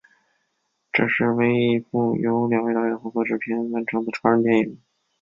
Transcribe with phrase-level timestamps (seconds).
[0.91, 4.79] 这是唯一一部由两位导演合作制片完成的超人电影。